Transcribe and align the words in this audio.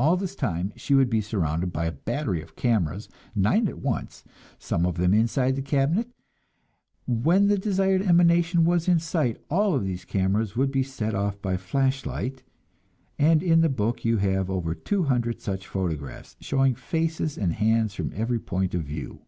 All 0.00 0.16
this 0.16 0.34
time 0.34 0.72
she 0.74 0.94
would 0.94 1.08
be 1.08 1.20
surrounded 1.20 1.72
by 1.72 1.84
a 1.84 1.92
battery 1.92 2.42
of 2.42 2.56
cameras, 2.56 3.08
nine 3.36 3.68
at 3.68 3.78
once, 3.78 4.24
some 4.58 4.84
of 4.84 4.96
them 4.96 5.14
inside 5.14 5.54
the 5.54 5.62
cabinet; 5.62 6.08
and 7.06 7.24
when 7.24 7.46
the 7.46 7.56
desired 7.56 8.02
emanation 8.02 8.64
was 8.64 8.88
in 8.88 8.98
sight, 8.98 9.40
all 9.48 9.78
these 9.78 10.04
cameras 10.04 10.56
would 10.56 10.72
be 10.72 10.82
set 10.82 11.14
off 11.14 11.40
by 11.40 11.56
flashlight, 11.56 12.42
and 13.16 13.44
in 13.44 13.60
the 13.60 13.68
book 13.68 14.04
you 14.04 14.16
have 14.16 14.50
over 14.50 14.74
two 14.74 15.04
hundred 15.04 15.40
such 15.40 15.68
photographs, 15.68 16.34
showing 16.40 16.74
faces 16.74 17.38
and 17.38 17.52
hands 17.52 17.94
from 17.94 18.12
every 18.16 18.40
point 18.40 18.74
of 18.74 18.82
view. 18.82 19.20